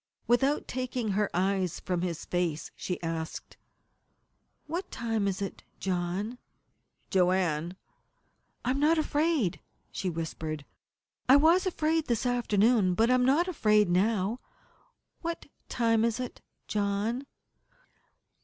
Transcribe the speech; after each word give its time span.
Without 0.25 0.67
taking 0.67 1.09
her 1.09 1.29
eyes 1.31 1.79
from 1.79 2.01
his 2.01 2.25
face 2.25 2.71
she 2.75 2.99
asked: 3.03 3.55
"What 4.65 4.89
time 4.89 5.27
is 5.27 5.43
it. 5.43 5.61
John?" 5.79 6.39
"Joanne" 7.11 7.75
"I 8.65 8.71
am 8.71 8.79
not 8.79 8.97
afraid," 8.97 9.59
she 9.91 10.09
whispered. 10.09 10.65
"I 11.29 11.35
was 11.35 11.67
afraid 11.67 12.07
this 12.07 12.25
afternoon, 12.25 12.95
but 12.95 13.11
I 13.11 13.13
am 13.13 13.25
not 13.25 13.47
afraid 13.47 13.91
now. 13.91 14.39
What 15.21 15.45
time 15.69 16.03
is 16.03 16.19
it, 16.19 16.41
John?" 16.67 17.27